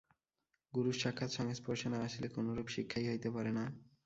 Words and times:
গুরুর 0.73 0.95
সাক্ষাৎ 0.95 1.31
সংস্পর্শে 1.31 1.87
না 1.89 1.97
আসিলে 2.07 2.27
কোনরূপ 2.29 2.67
শিক্ষাই 2.67 3.09
হইতে 3.09 3.29
পারে 3.35 3.51
না। 3.51 3.65